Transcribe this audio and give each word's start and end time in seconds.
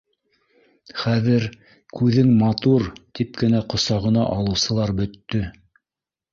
Хәҙер, 1.01 1.45
күҙең 1.99 2.33
матур, 2.41 2.87
тип 3.21 3.39
кенә 3.45 3.63
ҡосағына 3.77 4.27
алыусылар 4.41 4.99
бөттө 5.03 5.47